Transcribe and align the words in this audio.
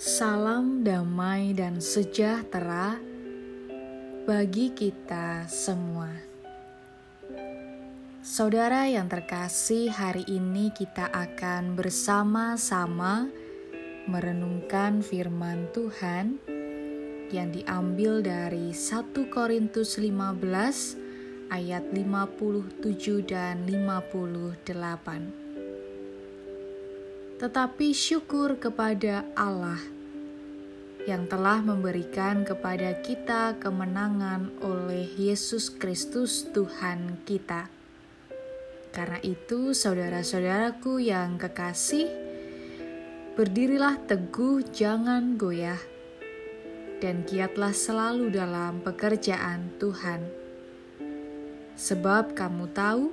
Salam 0.00 0.80
damai 0.80 1.52
dan 1.52 1.76
sejahtera 1.76 2.96
bagi 4.24 4.72
kita 4.72 5.44
semua. 5.44 6.08
Saudara 8.24 8.88
yang 8.88 9.12
terkasih, 9.12 9.92
hari 9.92 10.24
ini 10.24 10.72
kita 10.72 11.04
akan 11.04 11.76
bersama-sama 11.76 13.28
merenungkan 14.08 15.04
firman 15.04 15.68
Tuhan 15.76 16.40
yang 17.28 17.52
diambil 17.52 18.24
dari 18.24 18.72
1 18.72 19.12
Korintus 19.28 20.00
15 20.00 21.52
ayat 21.52 21.84
57 21.92 22.88
dan 23.28 23.68
58 23.68 24.64
tetapi 27.40 27.96
syukur 27.96 28.60
kepada 28.60 29.24
Allah 29.32 29.99
yang 31.10 31.26
telah 31.26 31.58
memberikan 31.58 32.46
kepada 32.46 33.02
kita 33.02 33.58
kemenangan 33.58 34.54
oleh 34.62 35.10
Yesus 35.18 35.66
Kristus 35.66 36.46
Tuhan 36.54 37.26
kita. 37.26 37.66
Karena 38.94 39.18
itu, 39.26 39.74
saudara-saudaraku 39.74 41.02
yang 41.02 41.34
kekasih, 41.34 42.06
berdirilah 43.34 43.98
teguh, 44.06 44.62
jangan 44.70 45.34
goyah, 45.34 45.82
dan 47.02 47.26
giatlah 47.26 47.74
selalu 47.74 48.30
dalam 48.30 48.78
pekerjaan 48.78 49.66
Tuhan. 49.82 50.22
Sebab 51.74 52.38
kamu 52.38 52.70
tahu 52.70 53.10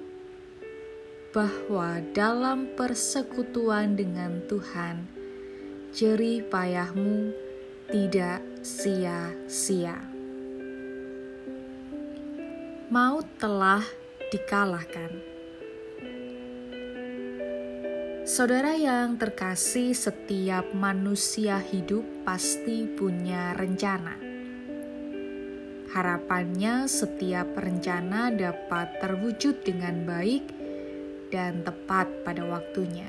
bahwa 1.34 1.98
dalam 2.14 2.70
persekutuan 2.78 3.98
dengan 3.98 4.46
Tuhan, 4.46 5.02
jerih 5.98 6.46
payahmu 6.46 7.47
tidak 7.88 8.44
sia-sia. 8.60 9.96
Maut 12.92 13.24
telah 13.40 13.84
dikalahkan. 14.28 15.12
Saudara 18.28 18.76
yang 18.76 19.16
terkasih, 19.16 19.96
setiap 19.96 20.76
manusia 20.76 21.64
hidup 21.64 22.04
pasti 22.28 22.92
punya 22.92 23.56
rencana. 23.56 24.20
Harapannya, 25.88 26.92
setiap 26.92 27.56
rencana 27.56 28.36
dapat 28.36 29.00
terwujud 29.00 29.64
dengan 29.64 30.04
baik 30.04 30.44
dan 31.32 31.64
tepat 31.64 32.12
pada 32.28 32.44
waktunya. 32.44 33.08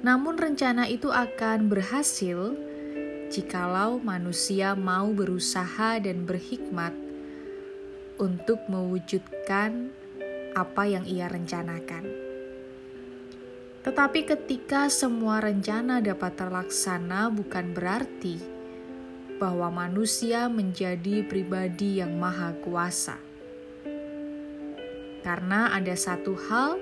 Namun, 0.00 0.40
rencana 0.40 0.88
itu 0.88 1.12
akan 1.12 1.68
berhasil 1.68 2.56
jikalau 3.30 3.98
manusia 4.02 4.74
mau 4.74 5.10
berusaha 5.12 5.98
dan 6.02 6.26
berhikmat 6.26 6.92
untuk 8.16 8.62
mewujudkan 8.70 9.90
apa 10.56 10.82
yang 10.88 11.04
ia 11.04 11.28
rencanakan. 11.28 12.08
Tetapi, 13.86 14.20
ketika 14.26 14.90
semua 14.90 15.38
rencana 15.38 16.02
dapat 16.02 16.34
terlaksana, 16.34 17.30
bukan 17.30 17.70
berarti 17.70 18.42
bahwa 19.38 19.70
manusia 19.70 20.50
menjadi 20.50 21.22
pribadi 21.22 22.02
yang 22.02 22.16
maha 22.18 22.56
kuasa 22.64 23.26
karena 25.26 25.74
ada 25.74 25.98
satu 25.98 26.38
hal 26.38 26.78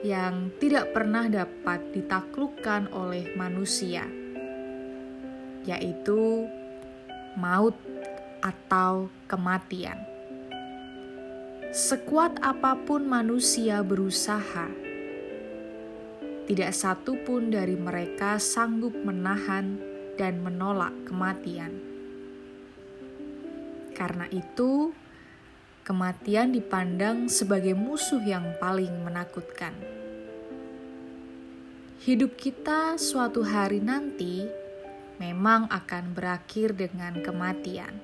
yang 0.00 0.48
tidak 0.56 0.96
pernah 0.96 1.28
dapat 1.28 1.92
ditaklukkan 1.92 2.88
oleh 2.88 3.36
manusia, 3.36 4.08
yaitu 5.70 6.50
maut 7.38 7.78
atau 8.42 9.06
kematian. 9.30 10.02
Sekuat 11.70 12.42
apa 12.42 12.74
pun 12.82 13.06
manusia 13.06 13.78
berusaha, 13.86 14.66
tidak 16.50 16.74
satu 16.74 17.14
pun 17.22 17.54
dari 17.54 17.78
mereka 17.78 18.42
sanggup 18.42 18.90
menahan 19.06 19.78
dan 20.18 20.42
menolak 20.42 20.90
kematian. 21.06 21.78
Karena 23.94 24.26
itu, 24.34 24.90
kematian 25.86 26.50
dipandang 26.50 27.30
sebagai 27.30 27.78
musuh 27.78 28.18
yang 28.26 28.50
paling 28.58 28.90
menakutkan. 29.06 29.70
Hidup 32.02 32.34
kita 32.34 32.98
suatu 32.98 33.46
hari 33.46 33.78
nanti 33.78 34.48
memang 35.20 35.68
akan 35.68 36.16
berakhir 36.16 36.72
dengan 36.72 37.20
kematian. 37.20 38.00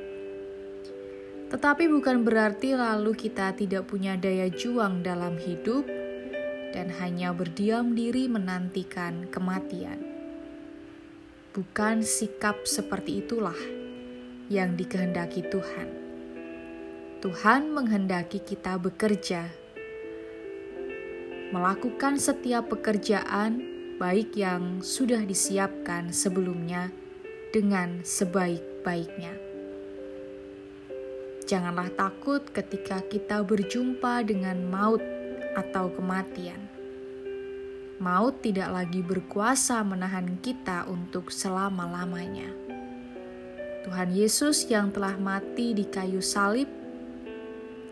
Tetapi 1.48 1.88
bukan 1.88 2.22
berarti 2.26 2.76
lalu 2.76 3.16
kita 3.16 3.56
tidak 3.56 3.88
punya 3.88 4.20
daya 4.20 4.52
juang 4.52 5.00
dalam 5.00 5.40
hidup 5.40 5.88
dan 6.76 6.92
hanya 7.00 7.32
berdiam 7.32 7.96
diri 7.96 8.28
menantikan 8.28 9.32
kematian. 9.32 9.96
Bukan 11.56 12.04
sikap 12.04 12.68
seperti 12.68 13.24
itulah 13.24 13.56
yang 14.52 14.76
dikehendaki 14.76 15.40
Tuhan. 15.48 15.88
Tuhan 17.24 17.72
menghendaki 17.72 18.44
kita 18.44 18.76
bekerja, 18.76 19.48
melakukan 21.48 22.20
setiap 22.20 22.68
pekerjaan, 22.68 23.64
baik 23.96 24.36
yang 24.36 24.84
sudah 24.84 25.24
disiapkan 25.24 26.12
sebelumnya, 26.12 26.92
dengan 27.56 28.04
sebaik-baiknya. 28.04 29.32
Janganlah 31.48 31.88
takut 31.96 32.44
ketika 32.52 33.00
kita 33.08 33.40
berjumpa 33.40 34.28
dengan 34.28 34.60
maut 34.68 35.00
atau 35.56 35.88
kematian. 35.88 36.60
Maut 37.96 38.44
tidak 38.44 38.76
lagi 38.76 39.00
berkuasa 39.00 39.80
menahan 39.80 40.36
kita 40.44 40.84
untuk 40.84 41.32
selama-lamanya. 41.32 42.52
Tuhan 43.88 44.12
Yesus 44.12 44.68
yang 44.68 44.92
telah 44.92 45.16
mati 45.16 45.72
di 45.72 45.88
kayu 45.88 46.20
salib 46.20 46.68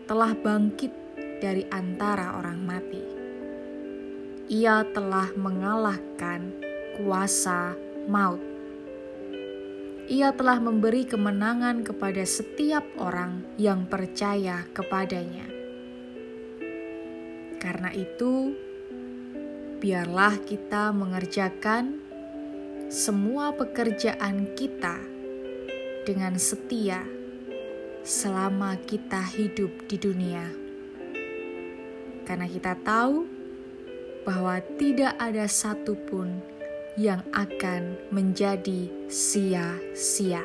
telah 0.05 0.37
bangkit 0.37 0.93
dari 1.41 1.65
antara 1.73 2.37
orang 2.37 2.61
mati. 2.61 3.01
Ia 4.45 4.85
telah 4.93 5.33
mengalahkan 5.33 6.53
kuasa 7.01 7.73
maut. 8.05 8.54
Ia 10.05 10.29
telah 10.37 10.61
memberi 10.61 11.01
kemenangan 11.01 11.81
kepada 11.81 12.21
setiap 12.29 12.85
orang 13.01 13.41
yang 13.57 13.89
percaya 13.89 14.61
kepadanya. 14.69 15.49
Karena 17.57 17.89
itu, 17.89 18.53
biarlah 19.81 20.37
kita 20.45 20.93
mengerjakan 20.93 21.97
semua 22.93 23.49
pekerjaan 23.57 24.53
kita 24.53 24.93
dengan 26.05 26.37
setia 26.37 27.01
selama 28.05 28.77
kita 28.85 29.25
hidup 29.33 29.89
di 29.89 29.97
dunia. 29.97 30.45
Karena 32.29 32.45
kita 32.45 32.77
tahu 32.85 33.25
bahwa 34.21 34.61
tidak 34.77 35.17
ada 35.17 35.49
satupun 35.49 36.45
yang 36.95 37.27
akan 37.35 37.99
menjadi 38.07 38.87
sia-sia. 39.11 40.43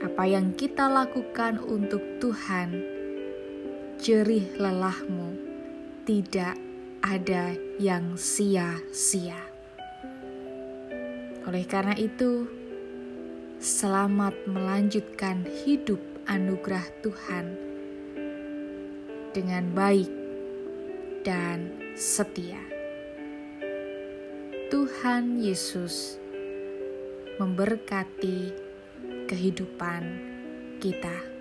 Apa 0.00 0.24
yang 0.24 0.56
kita 0.56 0.88
lakukan 0.88 1.60
untuk 1.60 2.00
Tuhan, 2.24 2.72
jerih 4.00 4.48
lelahmu, 4.56 5.36
tidak 6.08 6.56
ada 7.04 7.52
yang 7.76 8.16
sia-sia. 8.16 9.36
Oleh 11.44 11.68
karena 11.68 11.92
itu, 12.00 12.48
selamat 13.60 14.32
melanjutkan 14.48 15.44
hidup 15.68 16.00
anugerah 16.24 16.84
Tuhan 17.04 17.46
dengan 19.36 19.68
baik 19.76 20.12
dan 21.28 21.76
setia. 21.92 22.77
Tuhan 24.68 25.40
Yesus 25.40 26.20
memberkati 27.40 28.52
kehidupan 29.24 30.04
kita. 30.76 31.37